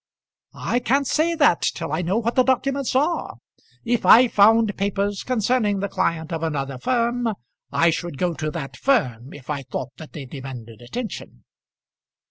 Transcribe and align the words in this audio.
"I 0.55 0.79
can't 0.79 1.05
say 1.05 1.35
that 1.35 1.61
till 1.61 1.91
I 1.91 2.01
know 2.01 2.17
what 2.17 2.33
the 2.33 2.41
documents 2.41 2.95
are. 2.95 3.35
If 3.85 4.03
I 4.03 4.27
found 4.27 4.75
papers 4.75 5.21
concerning 5.21 5.79
the 5.79 5.87
client 5.89 6.33
of 6.33 6.41
another 6.41 6.79
firm, 6.79 7.27
I 7.71 7.91
should 7.91 8.17
go 8.17 8.33
to 8.33 8.49
that 8.49 8.75
firm 8.75 9.31
if 9.31 9.47
I 9.51 9.61
thought 9.61 9.91
that 9.97 10.13
they 10.13 10.25
demanded 10.25 10.81
attention." 10.81 11.43